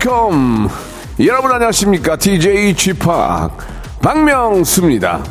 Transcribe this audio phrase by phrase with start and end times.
[0.00, 0.68] 컴 웨이컴
[1.26, 3.06] 여러분 안녕하십니까 DJ Chip
[4.00, 5.22] 박명수입니다.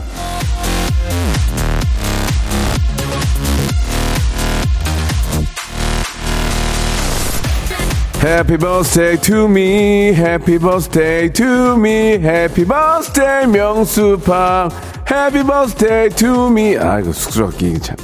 [8.22, 14.70] Happy birthday to me, happy birthday to me, happy birthday 명수팡,
[15.10, 16.78] happy birthday to me.
[16.78, 17.96] 아 이거 쑥스럽게 참.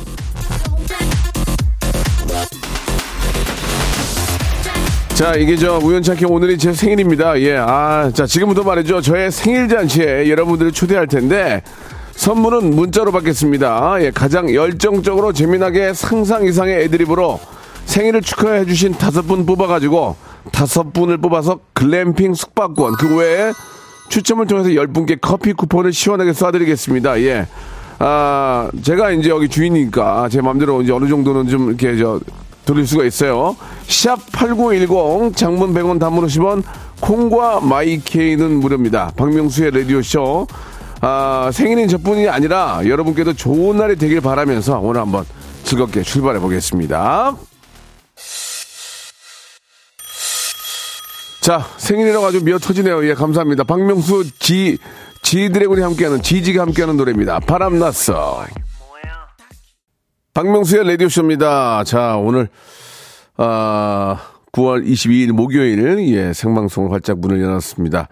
[5.15, 7.39] 자, 이게 저 우연찮게 오늘이 제 생일입니다.
[7.39, 8.99] 예, 아, 자, 지금부터 말이죠.
[8.99, 11.63] 저의 생일 잔치에 여러분들을 초대할 텐데,
[12.17, 13.95] 선물은 문자로 받겠습니다.
[14.01, 17.39] 예, 가장 열정적으로 재미나게 상상 이상의 애드립으로
[17.85, 20.17] 생일을 축하해 주신 다섯 분 뽑아가지고,
[20.51, 23.53] 다섯 분을 뽑아서 글램핑 숙박권, 그 외에
[24.09, 27.21] 추첨을 통해서 열 분께 커피 쿠폰을 시원하게 쏴드리겠습니다.
[27.21, 27.47] 예.
[27.99, 32.19] 아, 제가 이제 여기 주인이니까 제 마음대로 이제 어느 정도는 좀 이렇게 저
[32.65, 33.55] 돌릴 수가 있어요.
[33.87, 36.63] 샵 8910 장문 100원 단문 50원
[36.99, 39.11] 콩과 마이케이는 무료입니다.
[39.15, 40.47] 박명수의 라디오쇼
[41.01, 45.25] 아, 생일인 저뿐이 아니라 여러분께도 좋은 날이 되길 바라면서 오늘 한번
[45.63, 47.35] 즐겁게 출발해 보겠습니다.
[51.41, 53.07] 자, 생일이라고 아주 미어 터지네요.
[53.07, 53.65] 예, 감사합니다.
[53.65, 54.79] 박명수 지,
[55.21, 57.39] 지드래곤이 함께하는, 지지가 함께하는 노래입니다.
[57.41, 58.45] 바람났어.
[60.35, 61.85] 박명수의 라디오쇼입니다.
[61.85, 62.49] 자, 오늘,
[63.37, 64.17] 아,
[64.51, 68.09] 9월 22일 목요일, 예, 생방송을 활짝 문을 열었습니다.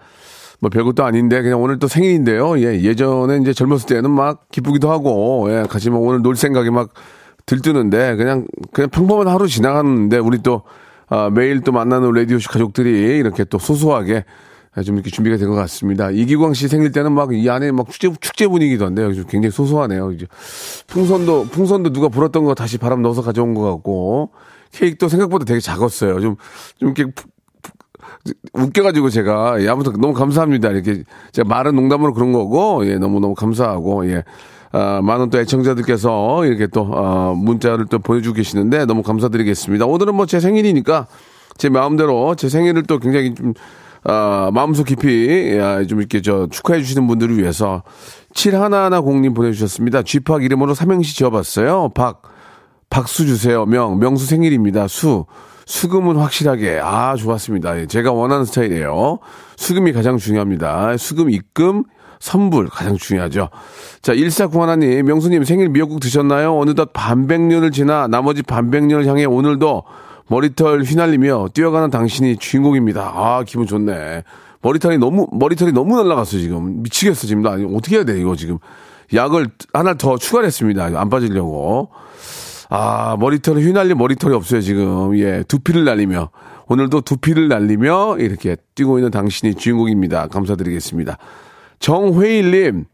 [0.58, 2.58] 뭐 별것도 아닌데, 그냥 오늘 또 생일인데요.
[2.60, 6.94] 예, 예전에 이제 젊었을 때는 막 기쁘기도 하고, 예, 같이 뭐 오늘 놀 생각이 막
[7.44, 10.62] 들뜨는데, 그냥, 그냥 평범한 하루 지나갔는데, 우리 또,
[11.10, 14.24] 아, 매일 또 만나는 라디오쇼 가족들이 이렇게 또 소소하게
[14.82, 16.10] 좀 이렇게 준비가 된 것 같습니다.
[16.10, 20.12] 이기광 씨 생일 때는 막 이 안에 막 축제, 축제 분위기던데 굉장히 소소하네요.
[20.12, 20.26] 이제
[20.88, 24.30] 풍선도, 풍선도 누가 불었던 거 다시 바람 넣어서 가져온 것 같고
[24.72, 26.20] 케이크도 생각보다 되게 작았어요.
[26.20, 26.36] 좀,
[26.78, 27.30] 좀 이렇게 푹,
[27.62, 27.74] 푹,
[28.52, 30.70] 웃겨가지고 제가 예, 아무튼 너무 감사합니다.
[30.70, 34.24] 이렇게 제가 말은 농담으로 그런 거고 예, 너무너무 감사하고 예.
[34.72, 39.86] 아, 많은 또 애청자들께서 이렇게 또, 어, 문자를 또 보내주고 계시는데 너무 감사드리겠습니다.
[39.86, 41.06] 오늘은 뭐 제 생일이니까
[41.56, 43.54] 제 마음대로 제 생일을 또 굉장히 좀,
[44.04, 47.82] 아, 마음속 깊이, 아, 좀 이렇게 저 축하해 주시는 분들을 위해서
[48.34, 50.02] 7110님 보내주셨습니다.
[50.02, 51.90] 쥐팍 이름으로 삼행시 지어봤어요.
[51.94, 52.22] 박,
[52.90, 53.64] 박수 주세요.
[53.64, 54.88] 명, 명수 생일입니다.
[54.88, 55.24] 수,
[55.66, 56.80] 수금은 확실하게.
[56.82, 57.80] 아, 좋았습니다.
[57.80, 59.20] 예, 제가 원하는 스타일이에요.
[59.56, 60.96] 수금이 가장 중요합니다.
[60.98, 61.84] 수금, 입금,
[62.20, 63.48] 선불 가장 중요하죠.
[64.02, 66.58] 자, 1491님, 명수님 생일 미역국 드셨나요?
[66.58, 69.82] 어느덧 반백년을 지나 나머지 반백년을 향해 오늘도
[70.28, 73.12] 머리털 휘날리며 뛰어가는 당신이 주인공입니다.
[73.14, 74.22] 아, 기분 좋네.
[74.62, 76.82] 머리털이 너무, 머리털이 너무 날라갔어, 지금.
[76.82, 77.42] 미치겠어, 지금.
[77.42, 78.58] 나 어떻게 해야 돼, 이거 지금.
[79.12, 80.84] 약을 하나 더 추가를 했습니다.
[80.94, 81.90] 안 빠지려고.
[82.70, 85.18] 아, 머리털 휘날리 머리털이 없어요, 지금.
[85.18, 86.30] 예, 두피를 날리며.
[86.66, 90.28] 오늘도 두피를 날리며 이렇게 뛰고 있는 당신이 주인공입니다.
[90.28, 91.18] 감사드리겠습니다.
[91.80, 92.86] 정회일님,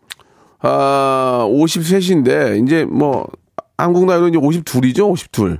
[0.62, 3.28] 아, 53인데, 이제 뭐,
[3.78, 5.08] 한국 나이로 이제 52이죠?
[5.08, 5.58] 52.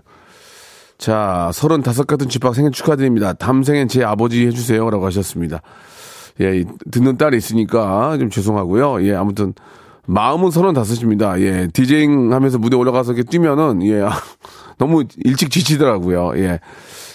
[1.00, 3.32] 자, 35 같은 집합 생일 축하드립니다.
[3.32, 4.90] 담생엔 제 아버지 해주세요.
[4.90, 5.62] 라고 하셨습니다.
[6.40, 9.02] 예, 듣는 딸이 있으니까 좀 죄송하고요.
[9.06, 9.54] 예, 아무튼,
[10.06, 11.40] 마음은 35입니다.
[11.40, 14.04] 예, 디제잉 하면서 무대 올라가서 이렇게 뛰면은, 예,
[14.76, 16.32] 너무 일찍 지치더라고요.
[16.36, 16.60] 예.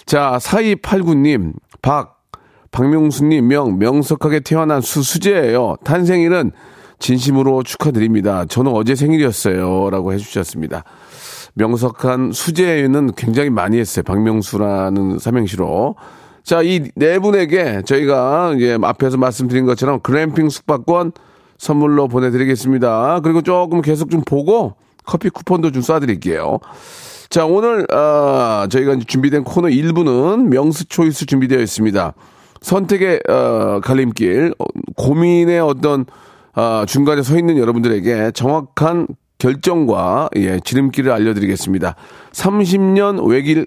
[0.04, 2.24] 자, 4289님, 박,
[2.72, 5.76] 박명수님 명, 명석하게 태어난 수, 수제예요.
[5.84, 6.50] 탄생일은
[6.98, 8.46] 진심으로 축하드립니다.
[8.46, 9.90] 저는 어제 생일이었어요.
[9.90, 10.82] 라고 해주셨습니다.
[11.56, 14.02] 명석한 수제는 굉장히 많이 했어요.
[14.04, 15.96] 박명수라는 삼행시로.
[16.44, 21.12] 자, 이 네 분에게 저희가 이제 앞에서 말씀드린 것처럼 그램핑 숙박권
[21.58, 23.20] 선물로 보내드리겠습니다.
[23.24, 24.74] 그리고 조금 계속 좀 보고
[25.04, 26.60] 커피 쿠폰도 좀 쏴드릴게요.
[27.30, 32.12] 자, 오늘, 어, 저희가 준비된 코너 1부는 명수 초이스 준비되어 있습니다.
[32.60, 34.64] 선택의, 어, 갈림길, 어,
[34.96, 36.04] 고민의 어떤,
[36.54, 39.08] 어, 중간에 서 있는 여러분들에게 정확한
[39.38, 41.94] 결정과 예, 지름길을 알려드리겠습니다.
[42.32, 43.66] 30년 외길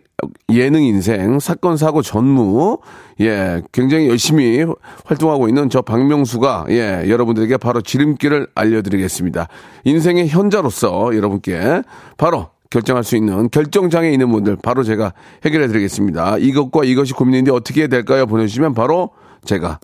[0.51, 2.79] 예능 인생 사건 사고 전무
[3.21, 4.65] 예 굉장히 열심히
[5.05, 9.47] 활동하고 있는 저 박명수가 예 여러분들에게 바로 지름길을 알려드리겠습니다.
[9.85, 11.83] 인생의 현자로서 여러분께
[12.17, 15.13] 바로 결정할 수 있는 결정장애 있는 분들 바로 제가
[15.45, 16.37] 해결해 드리겠습니다.
[16.37, 18.25] 이것과 이것이 고민인데 어떻게 해야 될까요?
[18.25, 19.11] 보내주시면 바로
[19.45, 19.79] 제가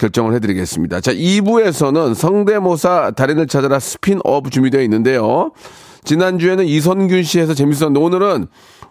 [0.00, 1.00] 결정을 해드리겠습니다.
[1.00, 5.52] 자, 2부에서는 성대모사 달인을 찾아라 스핀업 준비되어 있는데요.
[6.04, 8.46] 지난주에는 이선균 씨에서 재밌었는데 오늘은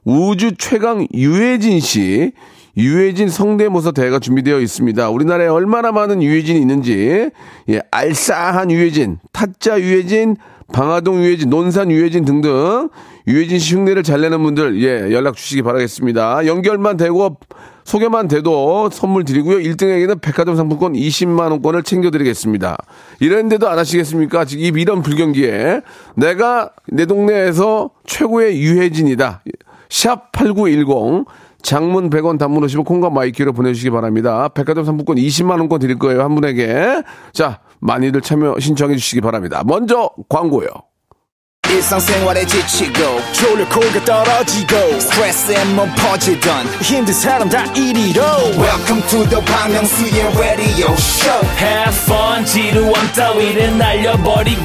[0.06, 2.32] 우주 최강 유해진 씨,
[2.78, 5.10] 유해진 성대모사 대회가 준비되어 있습니다.
[5.10, 7.32] 우리나라에 얼마나 많은 유해진이 있는지,
[7.70, 10.38] 예, 알싸한 유해진, 타짜 유해진,
[10.72, 12.90] 방화동 유해진, 논산 유해진 등등
[13.28, 16.46] 유해진 씨 흉내를 잘 내는 분들 예 연락 주시기 바라겠습니다.
[16.46, 17.38] 연결만 되고
[17.84, 19.58] 소개만 돼도 선물 드리고요.
[19.58, 22.78] 1등에게는 백화점 상품권 20만 원권을 챙겨드리겠습니다.
[23.20, 24.46] 이랬는데도 안 하시겠습니까?
[24.46, 25.82] 지금 이런 불경기에
[26.16, 29.42] 내가 내 동네에서 최고의 유해진이다.
[29.90, 31.26] 샵 8910
[31.62, 34.48] 장문 100원 단문 오시면 콩과 마이키로 보내주시기 바랍니다.
[34.50, 36.24] 백화점 상품권 20만 원권 드릴 거예요.
[36.24, 37.04] 한 분에게.
[37.34, 39.64] 자, 많이들 참여 신청해 주시기 바랍니다.
[39.66, 40.70] 먼저 광고요.
[41.70, 48.22] 일상생활에 지치고, 졸려 코가 떨어지고, 스트레스에 몸 퍼지던, 힘든 사람 다 이리로.
[48.58, 54.62] welcome to the Bang Myung-soo's radio show Have fun 지루함 따위를 날려버리고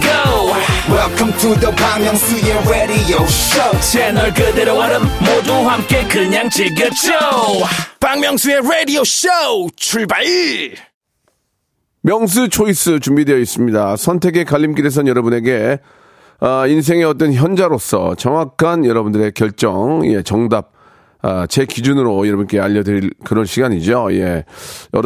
[0.89, 7.12] welcome to the Bang Myung-soo's radio show 채널 그대로 얼음 모두 함께 그냥 즐겨줘
[8.00, 9.29] 박명수의 라디오 쇼
[9.77, 10.25] 출발!
[12.03, 13.97] 명수 초이스 준비되어 있습니다.
[13.97, 15.79] 선택의 갈림길에선 여러분에게
[16.41, 20.73] 아, 인생의 어떤 현자로서 정확한 여러분들의 결정, 예, 정답,
[21.23, 24.09] 아, 제 기준으로 여러분께 알려드릴 그런 시간이죠.
[24.13, 24.45] 예.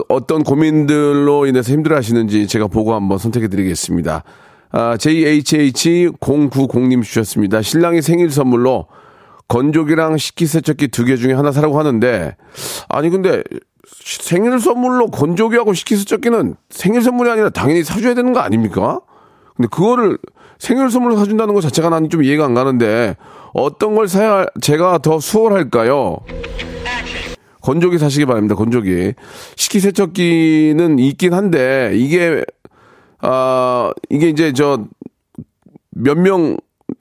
[0.08, 4.24] 어떤 고민들로 인해서 힘들어 하시는지 제가 보고 한번 선택해 드리겠습니다.
[4.70, 7.62] 아, JHH090님 주셨습니다.
[7.62, 8.86] 신랑이 생일 선물로
[9.46, 12.36] 건조기랑 식기세척기 두 개 중에 하나 사라고 하는데,
[12.88, 13.42] 아니, 근데
[14.04, 19.00] 생일 선물로 건조기하고 식기세척기는 생일 선물이 아니라 당연히 사줘야 되는 거 아닙니까?
[19.56, 20.18] 근데 그거를
[20.58, 23.16] 생일 선물로 사준다는 것 자체가 나는 좀 이해가 안 가는데
[23.54, 26.18] 어떤 걸 사야 제가 더 수월할까요?
[27.60, 28.54] 건조기 사시기 바랍니다.
[28.54, 29.14] 건조기.
[29.56, 32.44] 식기세척기는 있긴 한데 이게
[33.20, 34.84] 아 이게 이제 저
[35.90, 36.56] 몇명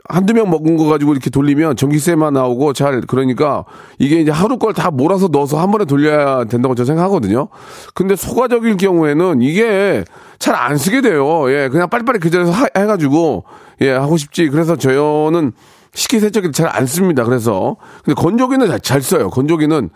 [0.09, 3.65] 한두 명 먹은 거 가지고 이렇게 돌리면 전기세만 나오고 잘 그러니까
[3.99, 7.47] 이게 이제 하루 걸 다 몰아서 넣어서 한 번에 돌려야 된다고 저는 생각하거든요.
[7.95, 10.03] 근데 소가적일 경우에는 이게
[10.39, 11.51] 잘 안 쓰게 돼요.
[11.51, 13.43] 예, 그냥 빨리빨리 그 자리에서 하- 해가지고
[13.81, 14.49] 예 하고 싶지.
[14.49, 15.51] 그래서 저는
[15.93, 17.23] 식기세척기를 잘 안 씁니다.
[17.23, 19.29] 그래서 근데 건조기는 잘, 잘 써요.
[19.29, 19.89] 건조기는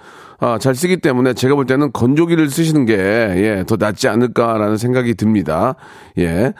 [0.43, 5.13] 아, 잘 쓰기 때문에 제가 볼 때는 건조기를 쓰시는 게, 예, 더 낫지 않을까라는 생각이
[5.13, 5.75] 듭니다.
[6.17, 6.53] 예.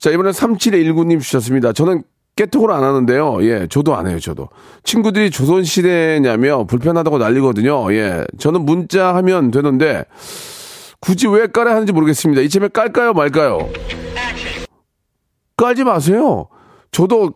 [0.00, 1.72] 자, 이번엔 3719님 주셨습니다.
[1.72, 2.02] 저는
[2.36, 3.44] 깨톡을 안 하는데요.
[3.44, 4.48] 예, 저도 안 해요, 저도.
[4.84, 7.92] 친구들이 조선시대냐며 불편하다고 난리거든요.
[7.92, 8.24] 예.
[8.38, 10.04] 저는 문자 하면 되는데,
[11.00, 12.40] 굳이 왜 깔아야 하는지 모르겠습니다.
[12.42, 13.68] 이참에 깔까요, 말까요?
[15.56, 16.48] 깔지 마세요.
[16.92, 17.32] 저도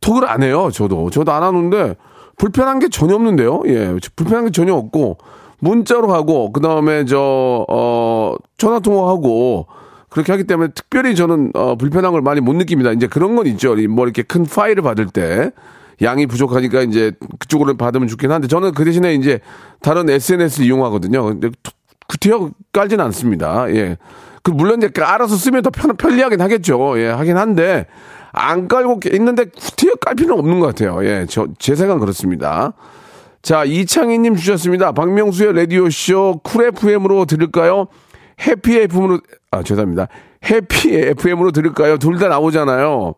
[0.00, 0.70] 톡을 안 해요.
[0.72, 1.08] 저도.
[1.10, 1.96] 저도 안 하는데
[2.36, 3.62] 불편한 게 전혀 없는데요.
[3.66, 3.94] 예.
[4.16, 5.16] 불편한 게 전혀 없고
[5.60, 9.66] 문자로 하고 그 다음에 저 어 전화 통화하고
[10.14, 12.92] 그렇게 하기 때문에 특별히 저는 어 불편한 걸 많이 못 느낍니다.
[12.92, 13.76] 이제 그런 건 있죠.
[13.76, 15.50] 이뭐 이렇게 큰 파일을 받을 때
[16.02, 19.40] 양이 부족하니까 이제 그쪽으로 받으면 좋긴 한데 저는 그 대신에 이제
[19.82, 21.24] 다른 SNS 를 이용하거든요.
[21.24, 21.50] 근데
[22.06, 23.68] 구태여 깔지는 않습니다.
[23.74, 23.96] 예.
[24.44, 27.00] 그 물론 이제 깔아서 쓰면 더 편, 편리하긴 하겠죠.
[27.00, 27.86] 예, 하긴 한데
[28.30, 31.04] 안 깔고 있는데 구태여 깔 필요는 없는 것 같아요.
[31.04, 32.74] 예, 저 제 생각은 그렇습니다.
[33.42, 34.92] 자, 이창희님 주셨습니다.
[34.92, 37.88] 박명수의 라디오쇼 쿨FM으로 들을까요?
[38.40, 40.08] 해피 FM으로, 아, 죄송합니다.
[40.50, 41.98] 해피 FM으로 들을까요?
[41.98, 43.14] 둘 다 나오잖아요.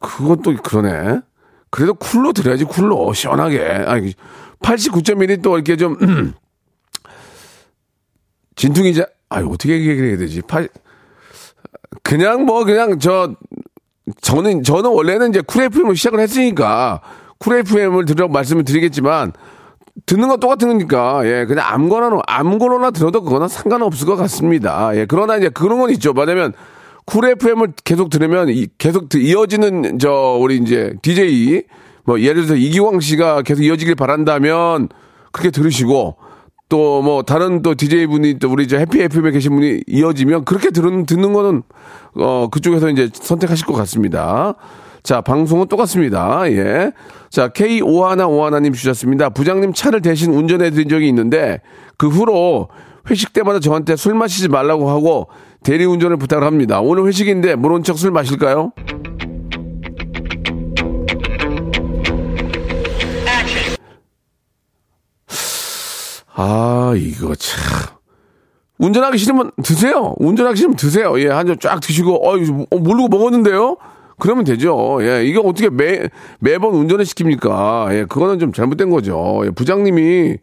[0.00, 1.20] 그건 또 그러네.
[1.70, 3.12] 그래도 쿨로 들어야지, 쿨로.
[3.12, 3.60] 시원하게.
[3.86, 4.12] 아니,
[4.60, 5.96] 89.1이 또 이렇게 좀,
[8.56, 10.42] 진퉁이자, 아유, 어떻게 얘기해야 되지?
[10.42, 10.68] 팔,
[12.02, 13.34] 그냥 뭐, 그냥 저,
[14.20, 17.00] 저는, 저는 원래는 이제 쿨 FM을 시작을 했으니까,
[17.38, 19.32] 쿨 FM을 들으라고 말씀을 드리겠지만,
[20.06, 24.90] 듣는 건 똑같은 거니까, 예, 그냥 아무거나, 아무거나 들어도 그거는 상관없을 것 같습니다.
[24.96, 26.12] 예, 그러나 이제 그런 건 있죠.
[26.12, 26.52] 뭐냐면,
[27.06, 31.62] 쿨 FM을 계속 들으면, 이- 계속 드- 이어지는, 저, 우리 이제, DJ,
[32.04, 34.88] 뭐, 예를 들어서 이기광 씨가 계속 이어지길 바란다면,
[35.32, 36.16] 그렇게 들으시고,
[36.70, 40.70] 또 뭐 다른 또 DJ 분이 또 우리 저 해피 FM에 계신 분이 이어지면 그렇게
[40.70, 41.62] 들은 듣는 거는
[42.16, 44.54] 어 그쪽에서 이제 선택하실 것 같습니다.
[45.04, 46.50] 자 방송은 똑같습니다.
[46.50, 46.90] 예.
[47.28, 49.28] 자 K 오하나 오하나님 주셨습니다.
[49.28, 51.60] 부장님 차를 대신 운전해 드린 적이 있는데
[51.98, 52.68] 그 후로
[53.10, 55.28] 회식 때마다 저한테 술 마시지 말라고 하고
[55.62, 56.80] 대리 운전을 부탁을 합니다.
[56.80, 58.72] 오늘 회식인데 모른 척 술 마실까요?
[66.36, 67.62] 아, 이거 참.
[68.78, 70.14] 운전하기 싫으면 드세요.
[70.18, 71.18] 운전하기 싫으면 드세요.
[71.20, 73.76] 예, 한 잔 쫙 드시고, 어, 이거 어, 모르고 먹었는데요?
[74.18, 74.98] 그러면 되죠.
[75.00, 77.92] 예, 이게 어떻게 매, 매번 운전을 시킵니까?
[77.94, 79.42] 예, 그거는 좀 잘못된 거죠.
[79.44, 80.36] 예, 부장님이,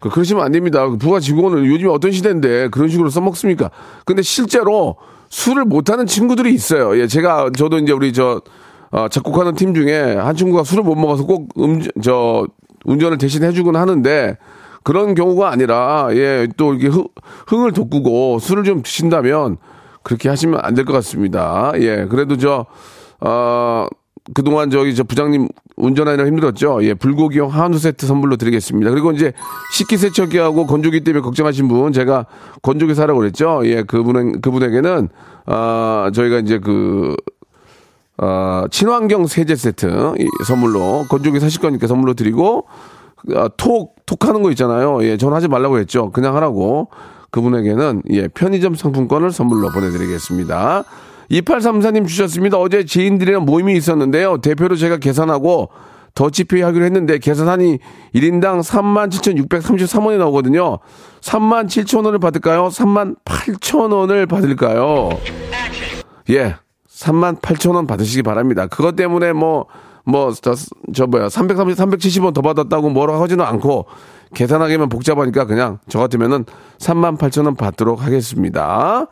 [0.00, 0.88] 그, 그러시면 안 됩니다.
[0.88, 3.70] 그 부하 직원을 요즘에 어떤 시대인데 그런 식으로 써먹습니까?
[4.04, 4.96] 근데 실제로
[5.28, 6.98] 술을 못하는 친구들이 있어요.
[6.98, 8.40] 예, 제가, 저도 이제 우리 저,
[8.90, 12.46] 어, 작곡하는 팀 중에 한 친구가 술을 못 먹어서 꼭 음, 저,
[12.84, 14.38] 운전을 대신 해주곤 하는데
[14.84, 17.08] 그런 경우가 아니라 예 또 이렇게 흥,
[17.48, 19.58] 흥을 돋구고 술을 좀 드신다면
[20.02, 21.72] 그렇게 하시면 안 될 것 같습니다.
[21.74, 22.64] 예 그래도 저
[23.20, 23.86] 어,
[24.34, 26.80] 그동안 저기 저 부장님 운전하느라 힘들었죠.
[26.82, 28.90] 예, 불고기용 한우 세트 선물로 드리겠습니다.
[28.90, 29.32] 그리고 이제
[29.74, 32.26] 식기세척기하고 건조기 때문에 걱정하신 분 제가
[32.62, 33.62] 건조기 사라고 그랬죠.
[33.64, 35.08] 예, 그분 그분에게는
[35.46, 37.16] 아 저희가 이제 그
[38.18, 42.66] 어, 친환경 세제 세트 이 선물로 건조기 사실 거니까 선물로 드리고
[43.34, 45.04] 아, 톡 톡 하는 거 있잖아요.
[45.04, 46.10] 예, 전 하지 말라고 했죠.
[46.12, 46.88] 그냥 하라고
[47.30, 50.84] 그분에게는 예 편의점 상품권을 선물로 보내드리겠습니다.
[51.30, 52.58] 2834님 주셨습니다.
[52.58, 54.38] 어제 지인들이랑 모임이 있었는데요.
[54.38, 55.70] 대표로 제가 계산하고
[56.14, 57.78] 더치페이 하기로 했는데 계산하니
[58.14, 60.78] 1인당 37,633원이 나오거든요.
[61.20, 62.68] 37,000원을 받을까요?
[62.68, 65.10] 38,000원을 받을까요?
[66.30, 66.56] 예.
[66.88, 68.66] 38,000원 받으시기 바랍니다.
[68.66, 69.66] 그것 때문에 뭐,
[70.04, 70.54] 뭐, 저,
[70.92, 73.86] 저 뭐야, 330, 370원 더 받았다고 뭐라고 하지는 않고
[74.34, 76.44] 계산하기만 복잡하니까 그냥 저 같으면은
[76.78, 79.06] 38,000원 받도록 하겠습니다.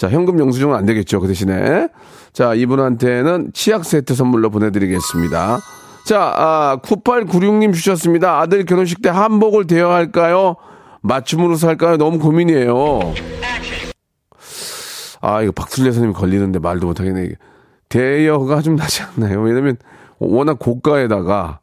[0.00, 1.20] 자, 현금 영수증은 안 되겠죠.
[1.20, 1.88] 그 대신에.
[2.32, 5.58] 자, 이분한테는 치약 세트 선물로 보내드리겠습니다.
[6.06, 8.40] 자, 아, 9896님 주셨습니다.
[8.40, 10.56] 아들 결혼식 때 한복을 대여할까요?
[11.02, 11.98] 맞춤으로 살까요?
[11.98, 13.12] 너무 고민이에요.
[15.20, 15.52] 아, 이거
[15.92, 17.32] 선생님 걸리는데 말도 못하겠네.
[17.90, 19.42] 대여가 좀 나지 않나요?
[19.42, 19.76] 왜냐면
[20.18, 21.60] 워낙 고가에다가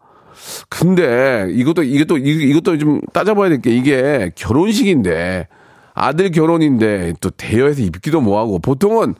[0.70, 5.48] 근데 이것도 이것도 이것도 좀 따져봐야 될 게 이게 결혼식인데
[5.98, 9.16] 아들 결혼인데 또 대여해서 입기도 뭐하고 보통은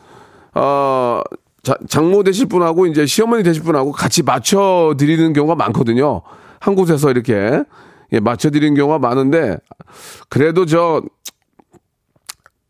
[0.54, 1.22] 어
[1.64, 6.22] 자, 장모 되실 분하고 이제 시어머니 되실 분하고 같이 맞춰 드리는 경우가 많거든요.
[6.60, 7.64] 한 곳에서 이렇게
[8.14, 9.58] 예, 맞춰 드리는 경우가 많은데
[10.30, 11.02] 그래도 저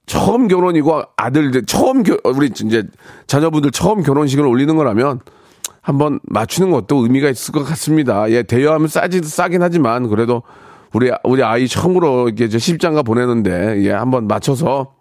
[0.05, 2.83] 처음 결혼이고 아들 처음 겨, 우리 이제
[3.27, 5.19] 자녀분들 처음 결혼식을 올리는 거라면
[5.81, 8.29] 한번 맞추는 것도 의미가 있을 것 같습니다.
[8.31, 10.43] 예, 대여하면 싸지 싸긴 하지만 그래도
[10.93, 14.95] 우리 우리 아이 처음으로 이렇게 저 십장가 보내는데 예, 한번 맞춰서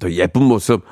[0.00, 0.82] 더 예쁜 모습,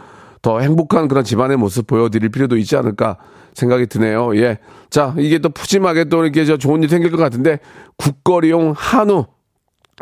[0.43, 3.19] 더 행복한 그런 집안의 모습 보여드릴 필요도 있지 않을까
[3.55, 4.37] 생각이 드네요.
[4.37, 4.59] 예,
[4.91, 7.59] 자 이게 또 푸짐하게 또 이렇게 저 좋은 일 생길 것 같은데
[7.97, 9.27] 국거리용 한우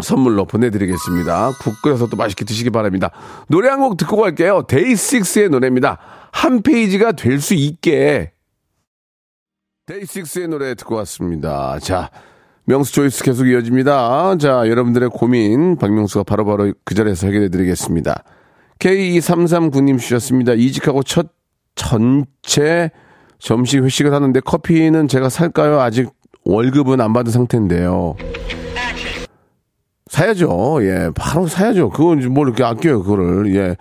[0.02, 1.50] 선물로 보내드리겠습니다.
[1.60, 3.10] 국 끓여서 또 맛있게 드시기 바랍니다.
[3.48, 4.62] 노래 한 곡 듣고 갈게요.
[4.66, 5.98] 데이식스의 노래입니다.
[6.32, 8.32] 한 페이지가 될 수 있게.
[9.86, 11.78] 데이식스의 노래 듣고 왔습니다.
[11.80, 12.10] 자,
[12.64, 14.36] 명수 초이스 계속 이어집니다.
[14.38, 18.22] 자, 여러분들의 고민 박명수가 바로바로 바로 그 자리에서 해결해 드리겠습니다.
[18.78, 20.52] K2339님 주셨습니다.
[20.52, 21.28] 이직하고 첫
[21.74, 22.90] 전체
[23.38, 25.80] 점심 회식을 하는데 커피는 제가 살까요?
[25.80, 26.10] 아직
[26.44, 28.14] 월급은 안 받은 상태인데요.
[30.08, 30.78] 사야죠.
[30.82, 31.90] 예, 바로 사야죠.
[31.90, 33.54] 그건 뭘 이렇게 아껴요, 그거를.
[33.56, 33.76] 예.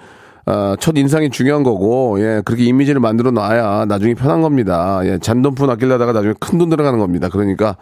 [0.45, 5.01] 아, 첫 인상이 중요한 거고, 예, 그렇게 이미지를 만들어 놔야 나중에 편한 겁니다.
[5.03, 7.29] 예, 잔돈푼 아끼려다가 나중에 큰 돈 들어가는 겁니다.
[7.29, 7.75] 그러니까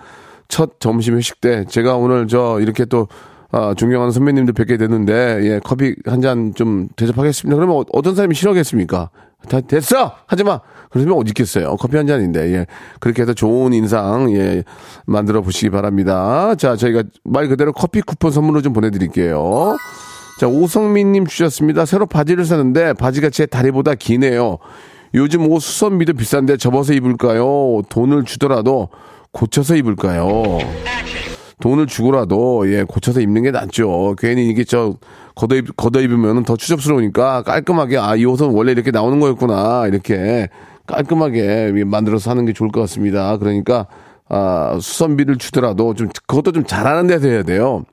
[0.50, 3.08] 첫 점심 회식 때 제가 오늘 저 이렇게 또
[3.52, 7.56] 아, 존경하는 선배님들 뵙게 됐는데 예, 커피 한 잔 좀 대접하겠습니다.
[7.56, 9.10] 그러면 어, 어떤 사람이 싫어하겠습니까?
[9.48, 10.60] 다 됐어 하지 마.
[10.92, 11.76] 그러면 어디 있겠어요?
[11.78, 12.66] 커피 한 잔인데 예
[13.00, 14.64] 그렇게 해서 좋은 인상 예
[15.06, 16.56] 만들어 보시기 바랍니다.
[16.56, 19.78] 자 저희가 말 그대로 커피 쿠폰 선물로 좀 보내드릴게요.
[20.40, 21.86] 자 오성민님 주셨습니다.
[21.86, 24.58] 새로 바지를 사는데 바지가 제 다리보다 기네요.
[25.16, 27.82] 요즘 옷 수선비도 비싼데 접어서 입을까요?
[27.90, 28.90] 돈을 주더라도
[29.32, 30.58] 고쳐서 입을까요?
[31.62, 34.16] 돈을 주고라도 예 고쳐서 입는 게 낫죠.
[34.18, 34.96] 괜히 이게 저
[35.36, 40.48] 걷어 입 걷어 입으면 더 추접스러우니까 깔끔하게 아 이 옷은 원래 이렇게 나오는 거였구나 이렇게
[40.88, 43.38] 깔끔하게 만들어서 하는 게 좋을 것 같습니다.
[43.38, 43.88] 그러니까
[44.30, 47.84] 아 수선비를 주더라도 좀 그것도 좀 잘하는 데서 해야 돼요.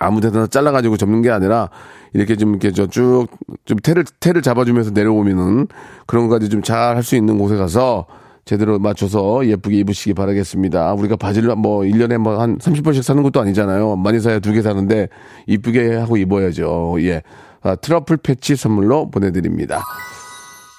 [0.00, 1.70] 아무 데나 잘라가지고 접는 게 아니라
[2.14, 3.28] 이렇게 좀 이렇게 저 쭉
[3.64, 5.68] 좀 테를 테를 잡아주면서 내려오면은
[6.06, 8.06] 그런 것까지 좀 잘 할 수 있는 곳에 가서
[8.48, 10.94] 제대로 맞춰서 예쁘게 입으시기 바라겠습니다.
[10.94, 13.96] 우리가 바지를 뭐 1년에 뭐 한 30번씩 사는 것도 아니잖아요.
[13.96, 15.08] 많이 사야 두 개 사는데
[15.46, 16.96] 이쁘게 하고 입어야죠.
[17.00, 17.22] 예.
[17.60, 19.82] 아, 트러플 패치 선물로 보내드립니다.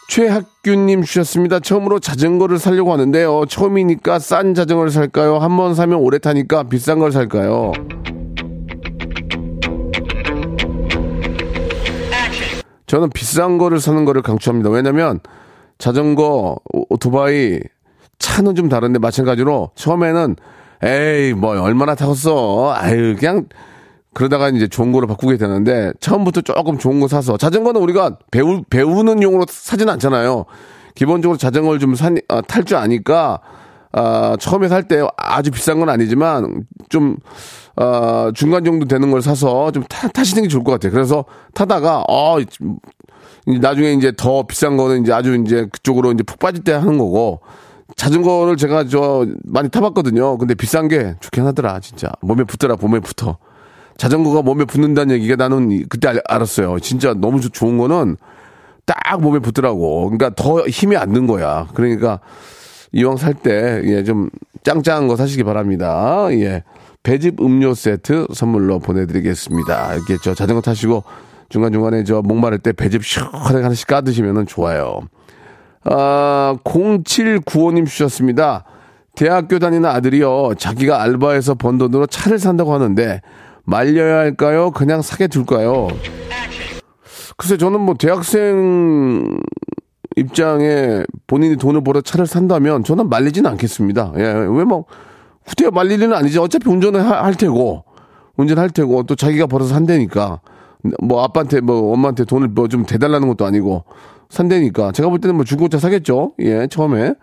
[0.09, 1.59] 최학규님 주셨습니다.
[1.59, 3.45] 처음으로 자전거를 살려고 하는데요.
[3.45, 5.37] 처음이니까 싼 자전거를 살까요?
[5.37, 7.73] 한 번 사면 오래 타니까 비싼 걸 살까요?
[12.87, 14.71] 저는 비싼 거를 사는 거를 강추합니다.
[14.71, 15.19] 왜냐면
[15.79, 16.57] 자전거,
[16.89, 17.59] 오토바이,
[18.19, 20.35] 차는 좀 다른데 마찬가지로 처음에는
[20.83, 22.73] 에이 뭐 얼마나 타겠어?
[22.75, 23.47] 아유 그냥
[24.13, 29.23] 그러다가 이제 좋은 거로 바꾸게 되는데 처음부터 조금 좋은 거 사서 자전거는 우리가 배우 배우는
[29.23, 30.45] 용으로 사진 않잖아요.
[30.95, 31.95] 기본적으로 자전거를 좀
[32.27, 33.39] 아, 탈줄 아니까
[33.93, 37.15] 아, 처음에 살 때 아주 비싼 건 아니지만 좀
[37.77, 40.91] 아, 중간 정도 되는 걸 사서 좀 타, 타시는 게 좋을 것 같아요.
[40.91, 42.37] 그래서 타다가 어
[43.47, 47.39] 나중에 이제 더 비싼 거는 이제 아주 이제 그쪽으로 이제 푹 빠질 때 하는 거고
[47.95, 50.37] 자전거를 제가 저 많이 타봤거든요.
[50.37, 52.11] 근데 비싼 게 좋긴 하더라, 진짜.
[52.21, 53.37] 몸에 붙더라, 몸에 붙어.
[53.97, 56.79] 자전거가 몸에 붙는다는 얘기가 나는 그때 알, 알았어요.
[56.79, 58.15] 진짜 너무 좋- 좋은 거는
[58.85, 60.05] 딱 몸에 붙더라고.
[60.09, 61.67] 그러니까 더 힘이 안 든 거야.
[61.73, 62.19] 그러니까
[62.91, 64.29] 이왕 살 때, 예, 좀
[64.63, 66.27] 짱짱한 거 사시기 바랍니다.
[66.31, 66.63] 예.
[67.03, 69.95] 배즙 음료 세트 선물로 보내드리겠습니다.
[69.95, 71.03] 이렇게 저 자전거 타시고
[71.49, 74.99] 중간중간에 저 목마를 때 배즙 시원하게 하나씩 까드시면 좋아요.
[75.83, 78.63] 아, 0795님 주셨습니다.
[79.15, 80.53] 대학교 다니는 아들이요.
[80.57, 83.21] 자기가 알바해서 번 돈으로 차를 산다고 하는데
[83.63, 84.71] 말려야 할까요?
[84.71, 85.87] 그냥 사게 둘까요?
[87.37, 89.39] 글쎄 저는 뭐 대학생
[90.15, 94.13] 입장에 본인이 돈을 벌어 차를 산다면 저는 말리지는 않겠습니다.
[94.17, 94.85] 예, 왜 뭐
[95.45, 96.37] 후퇴 말릴 일은 아니지.
[96.39, 97.83] 어차피 운전을 하- 할 테고
[98.37, 100.41] 운전할 테고 또 자기가 벌어서 산다니까
[101.01, 103.83] 뭐 아빠한테 뭐 엄마한테 돈을 뭐 좀 대달라는 것도 아니고
[104.29, 106.33] 산다니까 제가 볼 때는 뭐 중고차 사겠죠.
[106.39, 107.13] 예, 처음에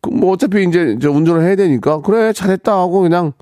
[0.00, 3.32] 그뭐 어차피 이제 저 운전을 해야 되니까 그래 잘했다 하고 그냥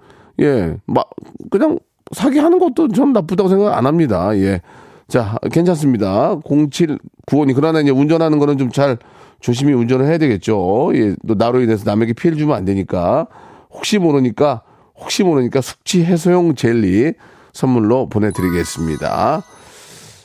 [0.41, 1.11] 예, 막
[1.51, 1.79] 그냥
[2.13, 4.37] 사기 하는 것도 전 나쁘다고 생각 안 합니다.
[4.37, 4.61] 예.
[5.07, 6.37] 자, 괜찮습니다.
[6.41, 7.55] 0795님.
[7.55, 8.97] 그러나 이제 운전하는 거는 좀 잘
[9.41, 10.93] 조심히 운전을 해야 되겠죠.
[10.95, 13.27] 예, 또 나로 인해서 남에게 피해를 주면 안 되니까.
[13.71, 14.63] 혹시 모르니까,
[14.97, 17.15] 혹시 모르니까 숙취 해소용 젤리
[17.53, 19.43] 선물로 보내드리겠습니다.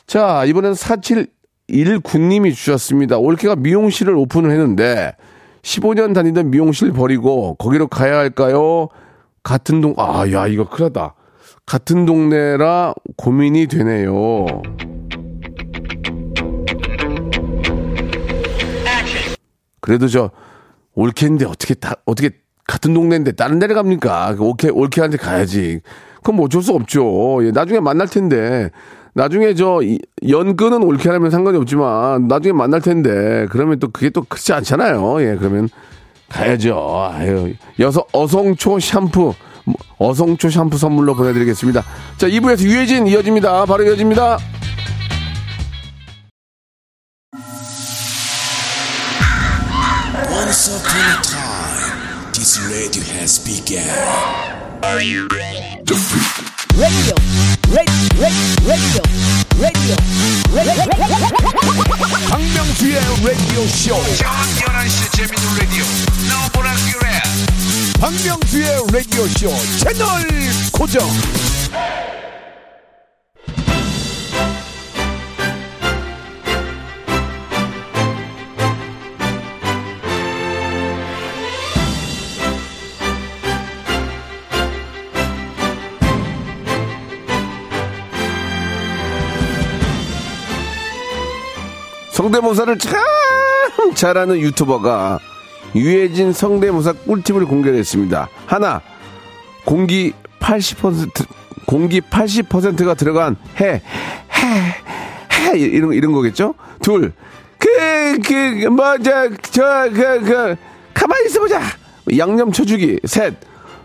[0.06, 3.18] 자, 이번엔 4719님이 주셨습니다.
[3.18, 5.16] 올케가 미용실을 오픈을 했는데,
[5.62, 8.88] 15년 다니던 미용실 버리고, 거기로 가야 할까요?
[9.42, 11.14] 같은 동, 아, 야, 이거 큰일 났다.
[11.64, 14.46] 같은 동네라 고민이 되네요.
[19.80, 20.30] 그래도 저
[20.94, 22.30] 올케인데 어떻게 다 어떻게
[22.66, 24.34] 같은 동네인데 다른 데를 갑니까?
[24.36, 25.80] 그 올케 올케한테 가야지.
[26.22, 27.44] 그럼 뭐 어쩔 수 없죠.
[27.44, 28.70] 예, 나중에 만날 텐데
[29.16, 34.52] 나중에 저 이- 연근은 올케라면 상관이 없지만 나중에 만날 텐데 그러면 또 그게 또 크지
[34.52, 35.22] 않잖아요.
[35.22, 35.70] 예, 그러면
[36.28, 37.08] 가야죠.
[37.12, 39.32] 아유, 여서 어성초 샴푸
[39.64, 41.82] 뭐, 어성초 샴푸 선물로 보내드리겠습니다.
[42.18, 43.64] 자, 2부에서 유해진 이어집니다.
[43.64, 44.36] 바로 이어집니다.
[62.30, 63.94] 박명수의 라디오 쇼.
[64.16, 65.84] 저녁 11시 재밌는 라디오
[66.30, 67.22] 너보라 그래
[68.00, 70.28] 박명수의 라디오 쇼 채널
[70.72, 72.15] 고정.
[92.26, 92.94] 성대모사를 참
[93.94, 95.20] 잘하는 유튜버가
[95.74, 98.28] 유해진 성대모사 꿀팁을 공개했습니다.
[98.46, 98.80] 하나,
[99.64, 101.26] 공기 80%
[101.66, 103.80] 공기 80%가 들어간 해,
[104.32, 106.54] 해, 해 이런 이런 거겠죠?
[106.82, 107.12] 둘,
[107.58, 110.56] 그, 그, 뭐, 저, 저, 그, 그,
[110.94, 111.60] 가만히 있어보자.
[112.18, 113.00] 양념 쳐주기.
[113.04, 113.34] 셋,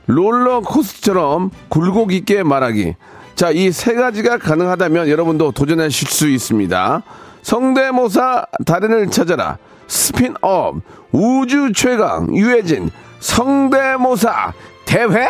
[0.08, 2.96] 롤러코스터처럼 굴곡 있게 말하기.
[3.36, 7.04] 자, 이 세 가지가 가능하다면 여러분도 도전하실 수 있습니다.
[7.42, 9.58] 성대모사 달인을 찾아라.
[9.88, 10.76] 스핀업
[11.12, 14.54] 우주 최강 유해진 성대모사
[14.86, 15.28] 대회!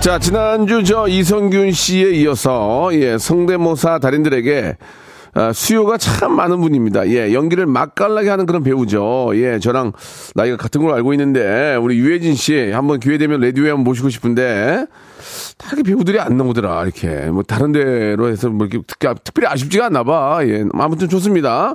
[0.00, 4.76] 자, 지난주 저 이성균 씨에 이어서 예, 성대모사 달인들에게
[5.34, 7.08] 아, 수요가 참 많은 분입니다.
[7.08, 9.32] 예, 연기를 맛깔나게 하는 그런 배우죠.
[9.34, 9.92] 예, 저랑
[10.34, 14.86] 나이가 같은 걸 알고 있는데 우리 유해진 씨 한번 기회 되면 레디오에 한번 모시고 싶은데
[15.58, 16.82] 다 이렇게 배우들이 안 나오더라.
[16.84, 20.40] 이렇게 뭐 다른 데로 해서 뭐 이렇게 특, 특별히 아쉽지가 않나 봐.
[20.42, 21.74] 예, 아무튼 좋습니다.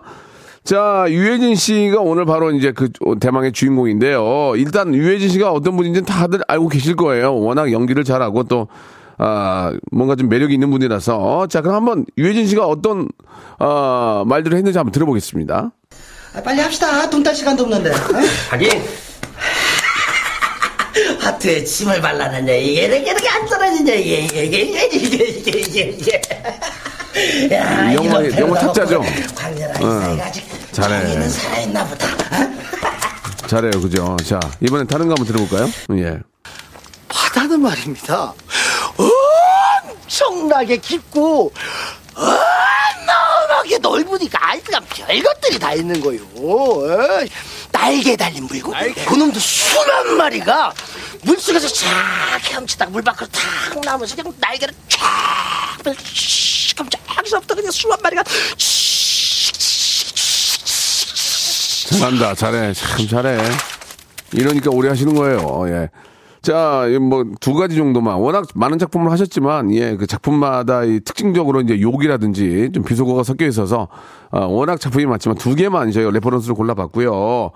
[0.63, 2.89] 자, 유해진 씨가 오늘 바로 이제 그
[3.19, 4.53] 대망의 주인공인데요.
[4.57, 7.35] 일단 유해진 씨가 어떤 분인지는 다들 알고 계실 거예요.
[7.35, 8.67] 워낙 연기를 잘하고 또,
[9.17, 11.47] 아, 뭔가 좀 매력이 있는 분이라서.
[11.47, 13.07] 자, 그럼 한번 유해진 씨가 어떤,
[13.57, 15.71] 아, 말들을 했는지 한번 들어보겠습니다.
[16.35, 17.09] 아, 빨리 합시다.
[17.09, 17.89] 돈 딸 시간도 없는데.
[17.89, 17.93] 어?
[18.51, 18.69] 하긴
[21.21, 27.55] 하트에 침을 발랐느냐 이게 이렇게 이렇게 안 떨어지냐 이게 이게 이게 이게 이게 이게 이게
[27.55, 29.03] 야, 영어 영어 탁자죠.
[29.35, 30.19] 광렬하게 응.
[30.21, 31.29] 아직 잘해.
[31.29, 32.07] 살아있나 보다.
[33.47, 34.17] 잘해요, 그죠?
[34.25, 35.69] 자 이번엔 다른 거 한번 들어볼까요?
[35.97, 36.17] 예.
[37.07, 38.33] 바다는 말입니다.
[40.07, 41.51] 엄청나게 깊고
[42.15, 46.19] 어마어마하게 넓으니까 아이스가 별것들이 다 있는 거요.
[47.19, 47.27] 예.
[47.71, 48.73] 날개 달린 물고
[49.07, 50.73] 그놈도 수만 마리가
[51.23, 51.87] 물속에서 쫙
[52.43, 56.01] 헤엄치다가 물 밖으로 탁 나오면서 그냥 날개를 쫙 펼쳐
[56.75, 58.23] 쫙쫙쫙 그냥 수만 마리가
[61.89, 63.37] 잘한다 잘해 참 잘해
[64.33, 65.89] 이러니까 오래 하시는 거예요 예.
[66.41, 68.15] 자, 뭐, 두 가지 정도만.
[68.15, 73.89] 워낙 많은 작품을 하셨지만, 예, 그 작품마다 이 특징적으로 이제 욕이라든지 좀 비속어가 섞여 있어서,
[74.31, 77.51] 어, 워낙 작품이 많지만 두 개만 저희가 레퍼런스를 골라봤고요.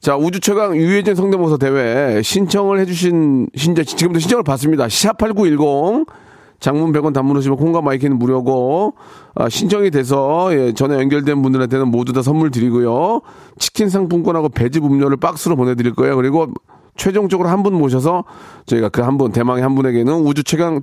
[0.00, 4.86] 자, 우주 최강 유해진 성대모사 대회 신청을 해주신 신자 지금도 신청을 받습니다.
[4.86, 6.06] 샵8910
[6.60, 8.94] 장문 100원 단문 오시면 콩과 마이키는 무료고
[9.34, 13.20] 아, 신청이 돼서 예, 전에 연결된 분들한테는 모두 다 선물 드리고요.
[13.58, 16.16] 치킨 상품권하고 배즙 음료를 박스로 보내드릴 거예요.
[16.16, 16.48] 그리고
[16.96, 18.24] 최종적으로 한 분 모셔서
[18.66, 20.80] 저희가 그 한 분 대망의 한 분에게는 우주 최강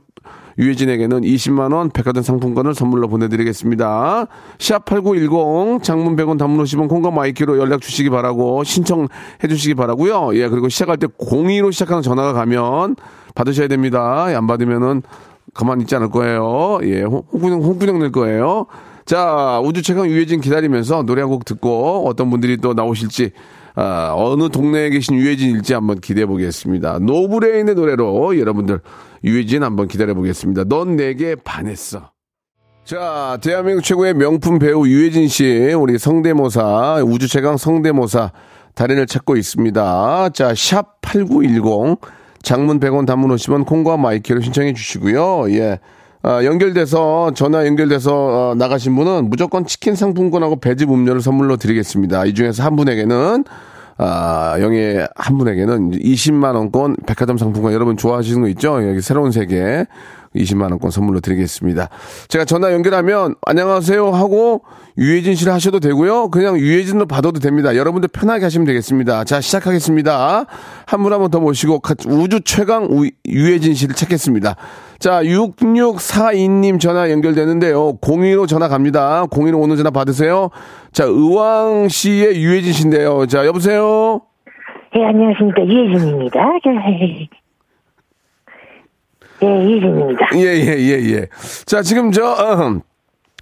[0.59, 4.27] 유해진에게는 20만 원 백화점 상품권을 선물로 보내드리겠습니다.
[4.59, 9.07] 샵8910 장문 100원 단문 50원 콩과 마이케이로 연락 주시기 바라고 신청해
[9.49, 10.35] 주시기 바라고요.
[10.35, 12.95] 예 그리고 시작할 때 02로 시작하는 전화가 가면
[13.35, 14.25] 받으셔야 됩니다.
[14.25, 15.01] 안 받으면은
[15.53, 16.79] 가만히 있지 않을 거예요.
[16.83, 18.67] 예 혼구녕 혼구녕 낼 거예요.
[19.05, 23.31] 자 우주 최강 유해진 기다리면서 노래 한 곡 듣고 어떤 분들이 또 나오실지
[23.75, 26.99] 아, 어느 동네에 계신 유해진일지 한번 기대해 보겠습니다.
[26.99, 28.81] 노브레인의 노래로 여러분들
[29.23, 30.65] 유해진 한번 기다려 보겠습니다.
[30.65, 32.11] 넌 내게 반했어.
[32.85, 38.31] 자, 대한민국 최고의 명품 배우 유해진 씨, 우리 성대모사, 우주 최강 성대모사
[38.75, 40.29] 달인을 찾고 있습니다.
[40.29, 41.99] 자, 샵 8910,
[42.41, 45.49] 장문 100원 단문 50원, 콩과 마이케이로 신청해 주시고요.
[45.51, 45.79] 예.
[46.25, 48.13] 아, 연결돼서, 전화 연결돼서
[48.51, 52.23] 어, 나가신 분은 무조건 치킨 상품권하고 배즙 음료를 선물로 드리겠습니다.
[52.25, 53.43] 이 중에서 한 분에게는,
[53.97, 58.87] 아, 영예 한 분에게는 20만 원권 백화점 상품권 여러분 좋아하시는 거 있죠?
[58.87, 59.85] 여기 새로운 세계
[60.35, 61.89] 20만원권 선물로 드리겠습니다.
[62.27, 64.63] 제가 전화 연결하면 안녕하세요 하고
[64.97, 66.29] 유해진 씨를 하셔도 되고요.
[66.29, 67.75] 그냥 유해진으로 받아도 됩니다.
[67.75, 69.23] 여러분들 편하게 하시면 되겠습니다.
[69.23, 70.45] 자, 시작하겠습니다.
[70.85, 74.55] 한 분한번더 모시고 가- 우주 최강 우- 유해진 씨를 찾겠습니다.
[74.99, 77.97] 자, 6642님 전화 연결되는데요.
[77.97, 79.25] 02로 전화 갑니다.
[79.31, 80.49] 02로 오는 전화 받으세요.
[80.91, 83.25] 자, 의왕 씨의 유해진 씨인데요.
[83.25, 84.21] 자, 여보세요?
[84.95, 85.65] 예, 안녕하십니까.
[85.65, 86.39] 유혜진입니다.
[89.43, 90.29] 예, 유혜진입니다.
[90.35, 91.27] 예, 예, 예, 예.
[91.65, 92.79] 자, 지금 저, 어,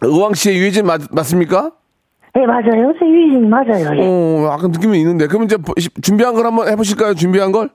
[0.02, 1.72] 의왕 씨의 유해진 맞, 맞습니까?
[2.38, 2.94] 예, 맞아요.
[3.00, 3.98] 저 유혜진 맞아요.
[3.98, 4.02] 예.
[4.06, 5.28] 어, 약간 느낌이 있는데.
[5.28, 7.14] 그럼 이제 보- 준비한 걸 한번 해보실까요?
[7.14, 7.70] 준비한 걸?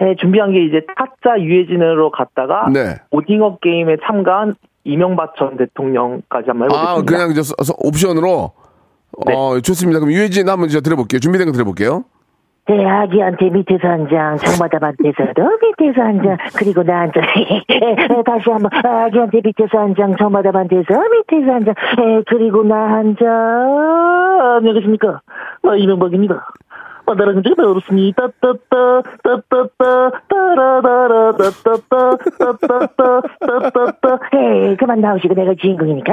[0.00, 2.96] 네, 준비한 게 이제 타짜 유해진으로 갔다가 네.
[3.12, 6.90] 오징어 게임에 참가한 이명박 전 대통령까지 한번 해보겠습니다.
[6.90, 8.52] 아, 그냥 저 서- 옵션으로?
[9.26, 10.00] 어, 좋습니다.
[10.00, 11.20] 그럼 유해진 한번 제가 들어볼게요.
[11.20, 12.04] 준비된 거 들어볼게요.
[12.66, 17.20] 제 아기한테 밑에서 한 장, 정마담한테서도 밑에서 한 장, 그리고 나한테,
[18.24, 20.84] 다시 한 번, 아기한테 밑에서 한 장, 정마담한테서
[21.28, 23.28] 밑에서 한 장, 에, 그리고 나 한 장,
[24.56, 25.20] 안녕하십니까.
[25.62, 26.46] 나 이명박입니다.
[27.06, 28.28] 아, 나랑 좀 어렵습니다.
[28.40, 34.18] 따따 따, 따따따, 따라따라, 따따따, 따따따, 따따따.
[34.34, 36.12] 에이, 그만 나오시고 내가 주인공이니까.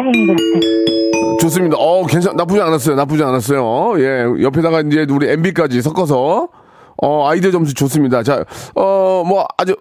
[1.39, 1.77] 좋습니다.
[1.77, 2.95] 어, 괜찮, 나쁘지 않았어요.
[2.95, 3.99] 나쁘지 않았어요.
[3.99, 6.49] 예, 옆에다가 이제 우리 MB까지 섞어서,
[7.01, 8.21] 어, 아이디어 점수 좋습니다.
[8.23, 8.43] 자,
[8.75, 9.75] 어, 뭐, 아주,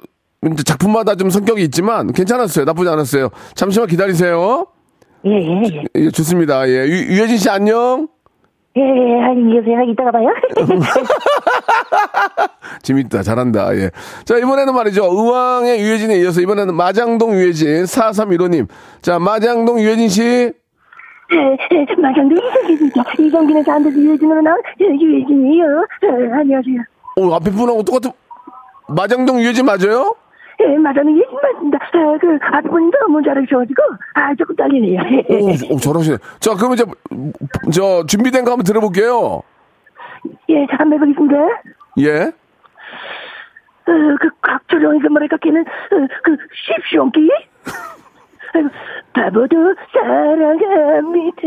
[0.47, 2.65] 이제 작품마다 좀 성격이 있지만 괜찮았어요.
[2.65, 3.31] 나쁘지 않았어요.
[3.55, 4.67] 잠시만 기다리세요.
[5.27, 5.85] 예, 예, 예.
[5.97, 6.67] 예, 좋습니다.
[6.69, 8.09] 예, 유, 유혜진 씨 안녕.
[8.77, 9.83] 예, 예, 안녕히 계세요.
[9.83, 10.29] 이따가 봐요.
[12.83, 13.23] 재밌다.
[13.23, 13.75] 잘한다.
[13.77, 13.91] 예.
[14.25, 15.05] 자, 이번에는 말이죠.
[15.05, 18.69] 의왕의 유혜진에 이어서 이번에는 마장동 유혜진 4315님.
[19.03, 20.53] 자, 마장동 유혜진 씨.
[21.33, 21.57] 예,
[22.01, 23.05] 마장도 이성기입니다.
[23.19, 25.87] 이성기는 안돼서 유해진으로 나온 유해진이에요.
[26.05, 26.77] 예, 안녕하세요.
[27.17, 28.13] 오, 앞에 분하고 똑같은
[28.89, 30.15] 마장동 유혜진 맞아요?
[30.61, 31.79] 예, 마장도 유해진 맞습니다.
[31.83, 33.83] 아, 그 앞분이 너무 잘하셔가지고
[34.15, 35.01] 아 조금 떨리네요.
[35.31, 36.19] 오, 오, 잘하시네.
[36.39, 36.85] 자, 그러면 이제
[37.73, 39.43] 저 준비된 거 한번 들어볼게요.
[40.51, 41.37] 예, 한번 해보겠습니다.
[42.01, 42.33] 예.
[43.87, 46.37] 어, 그 각초령에서 뭐랄까 걔는 어, 그
[48.53, 48.69] 아이고,
[49.13, 51.43] 바보도 사랑합니다.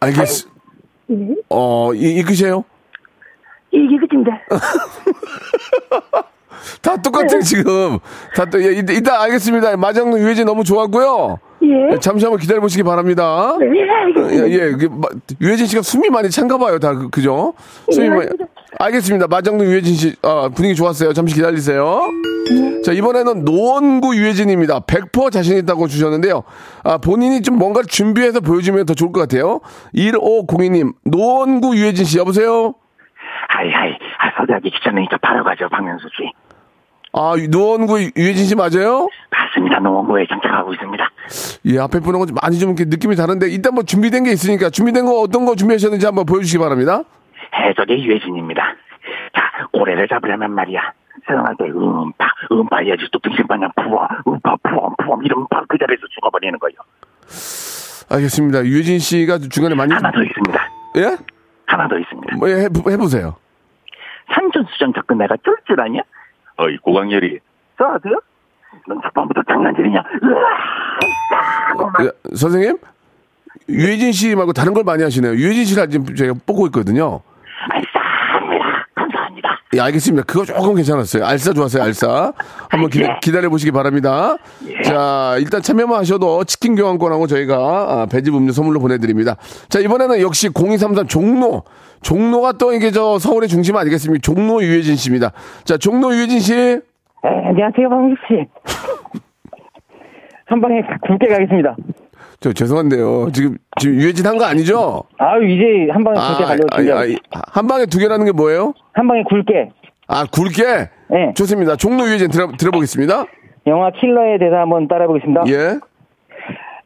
[0.00, 0.48] 알겠.
[1.10, 2.64] 예, 어, 이, 이 끝이에요?
[3.70, 4.40] 이게 끝입니다.
[6.84, 7.98] 다 똑같아 지금.
[8.36, 9.76] 다 또, 예, 이따, 이따 알겠습니다.
[9.76, 11.38] 마장동 유해진 너무 좋았고요.
[11.62, 11.92] 예.
[11.92, 13.56] 예, 잠시 한번 기다려 보시기 바랍니다.
[13.58, 14.46] 네, 알겠습니다.
[14.48, 14.72] 예, 예.
[14.72, 15.08] 그, 마-
[15.40, 16.78] 유해진 씨가 숨이 많이 찬가 봐요.
[16.78, 17.54] 다, 그, 그죠?
[17.90, 18.20] 숨이 예, 많이.
[18.22, 18.46] 알겠습니다.
[18.78, 19.26] 알겠습니다.
[19.28, 21.12] 마장동 유해진 씨, 아, 분위기 좋았어요.
[21.14, 22.00] 잠시 기다리세요.
[22.50, 22.82] 네.
[22.82, 24.80] 자, 이번에는 노원구 유해진입니다.
[24.80, 26.42] 100% 자신 있다고 주셨는데요.
[26.82, 29.60] 아, 본인이 좀 뭔가를 준비해서 보여주면 더 좋을 것 같아요.
[29.94, 32.74] 1502님, 노원구 유해진 씨, 여보세요?
[33.48, 36.24] 하이 하이 아, 서대하기 귀찮으니까 바로 가죠 박명수 씨
[37.16, 39.08] 아, 노원구 유해진 씨 맞아요?
[39.30, 41.10] 맞습니다 노원구에 정착하고 있습니다
[41.66, 45.06] 예, 앞에 분하고 좀 많이 좀 이렇게 느낌이 다른데, 일단 뭐 준비된 게 있으니까, 준비된
[45.06, 47.02] 거 어떤 거 준비하셨는지 한번 보여주시기 바랍니다.
[47.54, 48.62] 해적의 유해진입니다
[49.34, 50.80] 자 고래를 잡으려면 말이야
[51.26, 56.58] 세상한테 음파 음파 해야지 또 등심반장 부어 음파 부엄 부엄 이러면 바로 그 자리에서 죽어버리는
[56.58, 56.76] 거예요
[58.10, 58.64] 알겠습니다.
[58.64, 59.94] 유해진 씨가 중간에 많이.
[59.94, 61.16] 하나 더 있습니다 예?
[61.66, 62.36] 하나 더 있습니다.
[62.36, 63.36] 뭐, 예, 해, 해보세요.
[64.34, 66.00] 산전수전 접근 내가 쫄줄 아냐?
[66.56, 67.38] 어 이 고강렬이
[67.78, 68.20] 써도요?
[68.86, 69.98] 넌 첫번부터 장난질이냐?
[70.22, 72.04] 으아!
[72.04, 72.76] 예, 선생님?
[73.68, 75.32] 유해진 씨 말고 다른 걸 많이 하시네요.
[75.34, 77.20] 유해진 씨를 지금 제가 뽑고 있거든요.
[77.70, 78.03] 감사합니다.
[79.74, 80.24] 예, 알겠습니다.
[80.24, 81.24] 그거 조금 괜찮았어요.
[81.24, 82.32] 알싸 좋았어요, 알싸.
[82.70, 83.08] 한번 기, 예.
[83.20, 84.36] 기다려 보시기 바랍니다.
[84.84, 89.36] 자, 일단 참여만 하셔도 치킨 교환권하고 저희가 아, 배즙 음료 선물로 보내드립니다.
[89.68, 91.64] 자, 이번에는 역시 0233 종로.
[92.02, 94.20] 종로가 또 이게 저 서울의 중심 아니겠습니까?
[94.22, 95.32] 종로 유해진 씨입니다.
[95.64, 96.54] 자, 종로 유해진 씨.
[96.54, 96.80] 네,
[97.22, 98.46] 안녕하세요, 방식 씨.
[100.46, 101.76] 한 방에 굵게 가겠습니다.
[102.44, 103.30] 저 죄송한데요.
[103.32, 105.04] 지금, 지금 유해진 한 거 아니죠?
[105.16, 108.74] 아유, 이제 한 방에 굵게 가려고 아니, 준비하고 아니, 한 방에 두 개라는 게 뭐예요?
[108.92, 109.70] 한 방에 굵게.
[110.08, 110.90] 아, 굵게?
[111.08, 111.32] 네.
[111.34, 111.76] 좋습니다.
[111.76, 113.24] 종로 유해진 들어, 들어보겠습니다.
[113.66, 115.44] 영화 킬러의 대사 한번 따라해보겠습니다.
[115.48, 115.78] 예.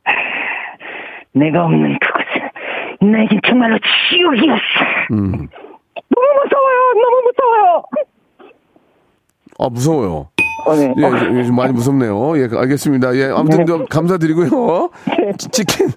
[1.34, 3.76] 내가 없는 그곳은 나에겐 정말로
[4.10, 4.60] 지옥이었어.
[5.10, 5.48] 음.
[6.14, 6.78] 너무 무서워요.
[7.02, 7.82] 너무 무서워요.
[9.58, 10.28] 아, 무서워요.
[10.68, 10.94] 어, 네.
[10.96, 12.38] 예, 어, 예, 좀 많이 무섭네요.
[12.38, 13.14] 예, 알겠습니다.
[13.16, 13.64] 예, 아무튼 네.
[13.66, 14.90] 저 감사드리고요.
[15.38, 15.88] 치- 치킨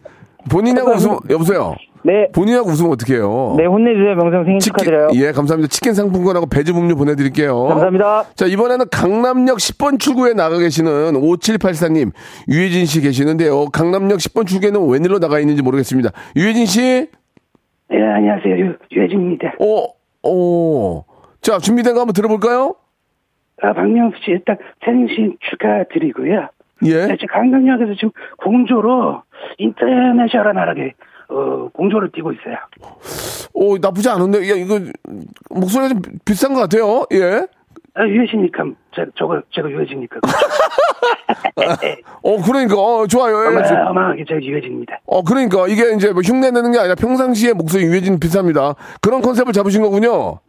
[0.49, 1.75] 본인하고 웃으면 여보세요.
[2.03, 2.27] 네.
[2.33, 3.55] 본인하고 웃으면 어떡해요?
[3.59, 4.15] 네, 혼내주세요.
[4.15, 5.09] 명성 생일 축하드려요.
[5.13, 5.67] 예, 감사합니다.
[5.69, 7.63] 치킨 상품권하고 배즙 음료 보내드릴게요.
[7.67, 8.23] 감사합니다.
[8.35, 12.11] 자, 이번에는 강남역 10번 출구에 나가 계시는 5784님,
[12.49, 13.67] 유혜진 씨 계시는데요.
[13.67, 16.09] 강남역 10번 출구에는 웬일로 나가 있는지 모르겠습니다.
[16.35, 16.81] 유혜진 씨?
[17.91, 18.55] 네, 안녕하세요.
[18.57, 19.53] 유, 유혜진입니다.
[19.59, 19.85] 어,
[20.23, 21.03] 어.
[21.41, 22.75] 자, 준비된 거 한번 들어볼까요?
[23.61, 26.47] 아, 박명수 씨 일단 생신 축하드리고요.
[26.85, 27.07] 예.
[27.07, 29.21] 네, 지금 강남역에서 지금 공조로
[29.57, 30.93] 인터내셔널 하게
[31.29, 32.55] 어, 공조를 뛰고 있어요.
[33.53, 34.79] 오, 나쁘지 않은데, 야, 이거,
[35.49, 37.05] 목소리가 좀 비싼 것 같아요.
[37.13, 37.45] 예.
[37.93, 38.63] 아, 유혜진이니까
[38.95, 40.19] 제, 저거 제가 유혜진이니까
[42.23, 43.51] 어, 그러니까, 어, 좋아요.
[43.59, 43.63] 예.
[43.63, 44.99] 저- 어마어마하게 제가 유혜진입니다.
[45.05, 48.75] 어, 그러니까, 이게 이제 뭐 흉내 내는 게 아니라 평상시에 목소리 유해진 비쌉니다.
[49.01, 50.39] 그런 컨셉을 잡으신 거군요.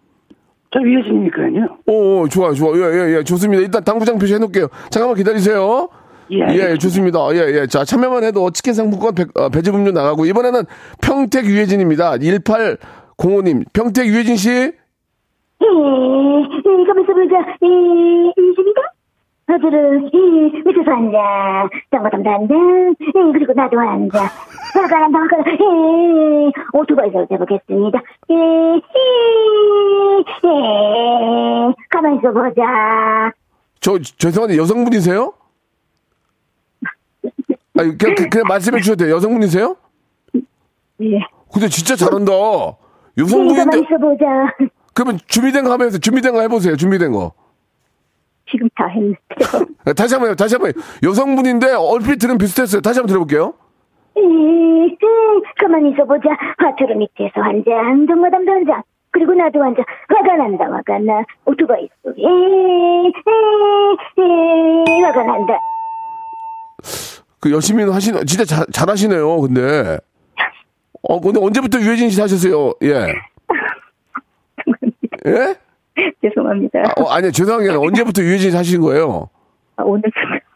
[0.72, 1.78] 저 유혜진이니까요.
[1.87, 2.82] 오, 오, 좋아요, 좋아요.
[2.82, 3.62] 예, 예, 예, 좋습니다.
[3.62, 4.68] 일단 당구장 표시 해놓을게요.
[4.90, 5.88] 잠깐만 기다리세요.
[6.30, 6.78] 예, 예, 알겠습니다.
[6.78, 7.18] 좋습니다.
[7.35, 7.66] 예, 예.
[7.66, 10.62] 자, 참여만 해도 치킨 상품권 배, 어, 배즙 음료 나가고, 이번에는
[11.02, 12.12] 평택 유해진입니다.
[12.16, 13.64] 1805님.
[13.74, 14.48] 평택 유해진 씨?
[14.50, 15.66] 예, 예,
[16.87, 17.37] 가만있어 보자.
[17.62, 17.66] 예,
[18.38, 18.80] 이십니다.
[19.53, 20.19] 아들은, 예,
[20.65, 21.69] 밑에서 앉아.
[21.91, 22.55] 장바닥도 앉아.
[22.55, 24.19] 예, 그리고 나도 앉아.
[24.75, 25.53] 화가 난다, 화가 나.
[25.53, 28.01] 예, 오토바이를 해보겠습니다.
[28.31, 28.79] 예, 예,
[30.45, 33.33] 예, 가만있어 보자.
[33.81, 35.33] 저, 죄송한데 여성분이세요?
[37.79, 39.17] 아니, 그냥, 그- 그냥 말씀해 주셔도 돼요.
[39.17, 39.77] 여성분이세요?
[41.03, 41.21] 예.
[41.53, 42.33] 근데 진짜 잘한다.
[42.33, 44.25] 예, 여성분인데, 가만있어 보자.
[44.95, 46.77] 그러면 준비된 거 하면서, 준비된 거 해보세요.
[46.77, 47.33] 준비된 거.
[48.50, 49.18] 지금 다 했는데.
[49.87, 50.72] 아, 다시 한 번 요, 다시 한 번.
[51.02, 52.81] 여성분인데 얼핏 들으면 비슷했어요.
[52.83, 53.55] 다시 한번 들어볼게요.
[54.18, 54.96] 예, 예,
[55.59, 56.28] 가만히 있어보자.
[56.59, 57.64] 화투로 밑에서 앉아.
[58.09, 58.83] 정마담도 앉아.
[59.11, 59.83] 그리고 나도 앉아.
[60.09, 61.22] 화가 난다, 화가 나.
[61.46, 62.22] 오토바이 속에.
[64.18, 65.59] 예, 화가 난다.
[67.40, 69.98] 그 열심히 하시는, 진짜 잘, 잘하시네요, 근데.
[71.02, 72.74] 어, 근데 언제부터 유해진 씨 하셨어요?
[72.83, 73.07] 예.
[75.26, 75.55] 예?
[76.22, 76.81] 죄송합니다.
[76.81, 79.28] 아, 어, 아니, 죄송한 게 아니라 언제부터 유해진 씨 하신 거예요?
[79.76, 80.02] 아, 오늘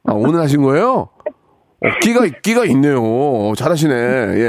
[0.05, 1.09] 아, 오늘 하신 거예요?
[1.81, 3.03] 어, 끼가, 끼가 있네요.
[3.03, 3.95] 어, 잘하시네.
[3.95, 4.49] 예.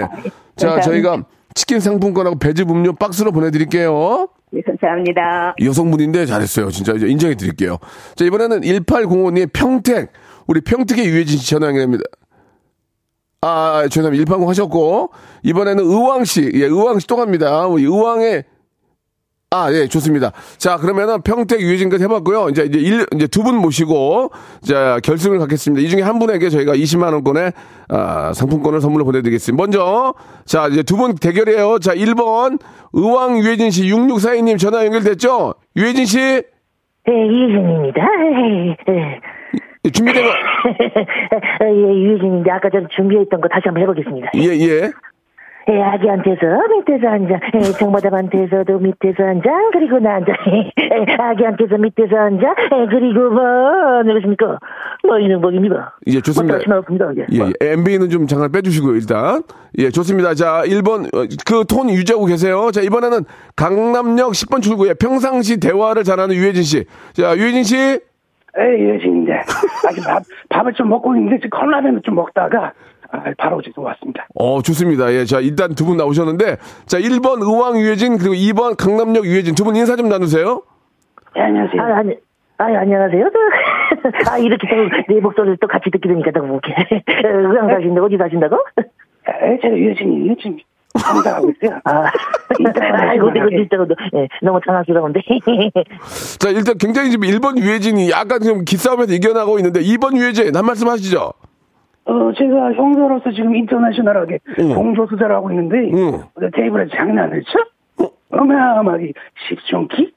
[0.55, 0.81] 자, 감사합니다.
[0.81, 1.23] 저희가
[1.55, 4.27] 치킨 상품권하고 배즙 음료 박스로 보내드릴게요.
[4.51, 5.55] 네, 감사합니다.
[5.61, 6.69] 여성분인데 잘했어요.
[6.69, 7.77] 진짜 이제 인정해 드릴게요.
[8.15, 10.11] 자, 이번에는 1805님 평택.
[10.47, 12.03] 우리 평택의 유해진 씨 전화 연결합니다.
[13.41, 13.47] 아,
[13.83, 14.23] 아, 죄송합니다.
[14.25, 15.11] 180 하셨고.
[15.43, 16.51] 이번에는 의왕시.
[16.53, 17.67] 예, 의왕시 또 갑니다.
[17.67, 18.43] 우리 의왕의
[19.51, 20.33] 아, 예, 좋습니다.
[20.57, 22.49] 자, 그러면은 평택 유해진까지 해봤고요.
[22.49, 24.29] 이제, 이제 일, 이제 두 분 모시고,
[24.61, 25.85] 자, 결승을 갖겠습니다.
[25.85, 27.53] 이 중에 한 분에게 저희가 20만원권의,
[27.87, 29.61] 아, 상품권을 선물로 보내드리겠습니다.
[29.61, 30.13] 먼저,
[30.45, 31.79] 자, 이제 두 분 대결이에요.
[31.79, 32.59] 자, 1번,
[32.91, 35.53] 의왕 유해진 씨, 6642님 전화 연결됐죠?
[35.77, 38.01] 유해진 씨, 네, 유진입니다.
[38.89, 39.21] 예,
[39.85, 40.29] 예, 준비된 거,
[41.63, 44.27] 예, 유진인데 아까 전에 준비했던 거 다시 한번 해보겠습니다.
[44.35, 44.91] 예, 예.
[45.69, 46.39] 예, 아기한테서
[46.77, 47.39] 밑에서 앉아.
[47.55, 49.49] 예, 정마담한테서도 밑에서 앉아.
[49.73, 50.31] 그리고 나 앉아.
[50.47, 52.47] 예, 아기한테서 밑에서 앉아.
[52.47, 54.59] 예, 그리고 뭐, 누구십니까?
[55.05, 55.97] 뭐, 이능복입니다.
[56.07, 56.53] 예, 좋습니다.
[56.53, 57.11] 뭐, 다시 나왔습니다.
[57.17, 57.25] 예.
[57.33, 57.71] 예, 예.
[57.73, 59.43] MB는 좀 잠깐 빼주시고요, 일단.
[59.77, 60.33] 예, 좋습니다.
[60.35, 61.11] 자, 1번,
[61.45, 62.71] 그 톤 유지하고 계세요.
[62.71, 63.25] 자, 이번에는
[63.57, 66.85] 강남역 10번 출구에 평상시 대화를 잘하는 유해진 씨.
[67.13, 67.75] 자, 유해진 씨.
[68.59, 69.33] 에 유혜진인데
[69.87, 72.71] 아직 밥, 밥을 좀 먹고 있는데 지금 컵라면을 좀 먹다가 아,
[73.37, 74.27] 바로 지금 왔습니다.
[74.35, 75.11] 어, 좋습니다.
[75.13, 79.63] 예, 자, 일단 두 분 나오셨는데, 자, 1번 의왕 유해진, 그리고 2번 강남역 유해진 두
[79.63, 80.61] 분 인사 좀 나누세요.
[81.37, 81.81] 예, 안녕하세요.
[81.81, 82.13] 아, 아니,
[82.57, 83.25] 아, 안녕하세요.
[84.29, 86.71] 아, 이렇게 또내 목소리를 또 같이 듣게 되니까 너무 웃겨.
[87.23, 88.05] 의왕 사신다고?
[88.07, 88.57] 어디 사신다고?
[88.77, 90.57] 에, 제가 유혜진이에요 지금.
[90.97, 91.79] 성장하고 있어요.
[91.83, 92.05] 아,
[93.11, 93.77] 아이고, 내가 진짜
[94.15, 95.21] 예, 너무 당황스러운데.
[96.39, 100.87] 자, 일단 굉장히 지금 1번 유해진이 약간 좀 기싸움에서 이겨나가고 있는데 2번 유해진 한 말씀
[100.89, 101.33] 하시죠.
[102.07, 104.75] 어, 제가 형사로서 지금 인터내셔널하게 응.
[104.75, 106.23] 공조수사를 하고 있는데, 응.
[106.35, 107.59] 어제 테이블에 장난을 쳐?
[108.31, 109.13] 어마어마하게
[109.47, 110.13] 십중기?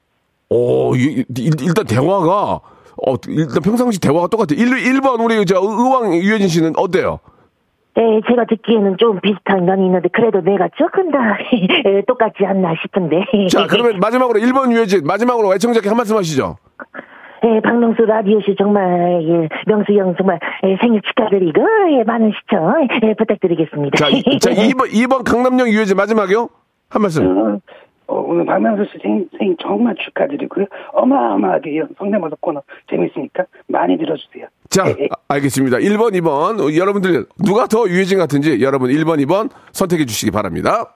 [0.49, 2.59] 오, 이- 일- 일단 대화가
[3.07, 4.59] 어, 일단 평상시 대화가 똑같아요.
[4.59, 4.67] 1,
[4.99, 7.19] 1번 우리 저 의왕 유해진 씨는 어때요?
[7.95, 11.17] 네, 제가 듣기에는 좀 비슷한 면이 있는데, 그래도 내가 조금 더
[11.89, 13.25] 예, 똑같지 않나 싶은데.
[13.49, 16.55] 자, 그러면 마지막으로 1번 유해진 마지막으로 애청자께 한 말씀 하시죠.
[17.43, 21.61] 예, 박명수 라디오씨 정말, 예, 명수 형 정말, 예, 생일 축하드리고,
[21.97, 23.97] 예, 많은 시청, 예, 부탁드리겠습니다.
[23.97, 26.49] 자, 이, 자 2번 2번 강남역 유해진 마지막이요.
[26.89, 27.25] 한 말씀.
[27.25, 27.59] 어,
[28.07, 30.65] 어, 오늘 박명수 씨 생, 생 정말 축하드리고요.
[30.93, 34.47] 어마어마하게 이 성대모사 코너 재밌으니까 많이 들어주세요.
[34.69, 35.77] 자, 아, 알겠습니다.
[35.77, 36.59] 1번, 2번.
[36.59, 40.95] 어, 여러분들 누가 더 유해진 같은지 여러분 1번, 2번 선택해 주시기 바랍니다.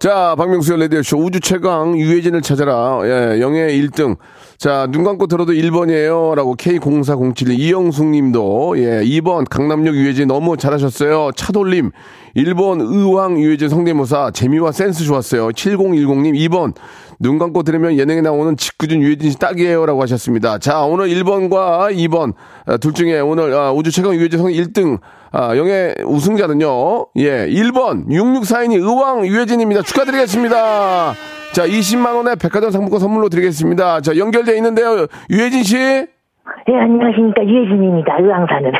[0.00, 3.00] 자, 박명수의 라디오쇼 우주 최강 유해진을 찾아라.
[3.04, 4.16] 예, 영예 1등.
[4.56, 6.34] 자, 눈 감고 들어도 1번이에요.
[6.36, 11.32] 라고 K0407 이영숙 님도, 예, 2번 강남역 유해진 너무 잘하셨어요.
[11.36, 11.90] 차돌림.
[12.34, 15.52] 1번 의왕 유해진 성대모사 재미와 센스 좋았어요.
[15.52, 16.72] 7010 님 2번
[17.18, 19.84] 눈 감고 들으면 예능에 나오는 직구준 유해진 씨 딱이에요.
[19.84, 20.56] 라고 하셨습니다.
[20.56, 22.32] 자, 오늘 1번과 2번
[22.64, 24.98] 아, 둘 중에 오늘 아, 우주 최강 유해진 성 1등
[25.32, 27.06] 아, 영예 우승자는요.
[27.16, 29.82] 예, 1번 6642님 의왕 유해진입니다.
[29.82, 31.12] 축하드리겠습니다.
[31.52, 34.00] 자, 20만 원의 백화점 상품권 선물로 드리겠습니다.
[34.00, 35.06] 자, 연결돼 있는데요.
[35.30, 35.76] 유해진 씨.
[35.76, 37.44] 예, 안녕하십니까.
[37.44, 38.18] 유해진입니다.
[38.20, 38.72] 의왕사는.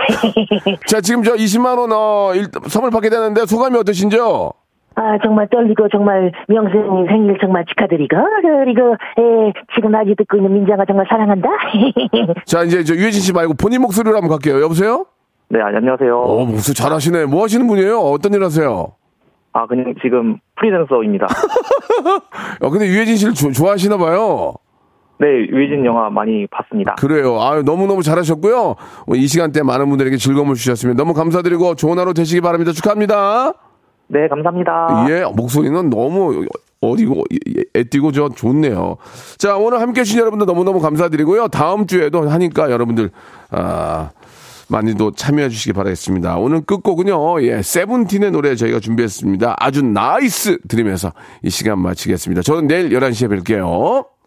[0.86, 4.50] 자, 지금 저 20만 원 어, 일- 선물 받게 되는데 소감이 어떠신지요?
[4.96, 10.84] 아, 정말 떨리고, 정말, 명수님 생일 정말 축하드리고, 그리고, 예, 지금 라디오 듣고 있는 민정아
[10.84, 11.48] 정말 사랑한다.
[12.44, 14.60] 자, 이제 저 유해진 씨 말고 본인 목소리로 한번 갈게요.
[14.60, 15.06] 여보세요?
[15.52, 16.16] 네, 안녕하세요.
[16.16, 17.26] 어, 목소리 잘하시네.
[17.26, 17.98] 뭐 하시는 분이에요?
[17.98, 18.92] 어떤 일 하세요?
[19.52, 21.26] 아, 그냥 지금 프리랜서입니다.
[22.62, 24.54] 어, 근데 유해진 씨를 조- 좋아하시나 봐요.
[25.18, 26.94] 네, 유해진 영화 많이 봤습니다.
[26.94, 27.40] 그래요.
[27.42, 28.58] 아유, 너무너무 잘하셨고요.
[28.60, 32.70] 어, 이 시간대 많은 분들에게 즐거움을 주셨으면 너무 감사드리고 좋은 하루 되시기 바랍니다.
[32.72, 33.52] 축하합니다.
[34.06, 35.06] 네, 감사합니다.
[35.10, 36.46] 예, 목소리는 너무
[36.80, 37.24] 어리고
[37.76, 38.96] 애띠고 저 좋네요.
[39.36, 41.48] 자, 오늘 함께 해주신 여러분들 너무너무 감사드리고요.
[41.48, 43.10] 다음 주에도 하니까 여러분들,
[43.50, 44.10] 아,
[44.70, 46.36] 많이들 참여해 주시기 바라겠습니다.
[46.36, 49.56] 오늘 끝곡은요, 예, 세븐틴의 노래 저희가 준비했습니다.
[49.58, 51.12] 아주 nice 들으면서
[51.42, 52.42] 이 시간 마치겠습니다.
[52.42, 54.19] 저는 내일 11시에 뵐게요.